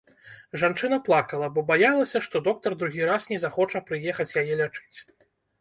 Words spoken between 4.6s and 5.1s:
лячыць.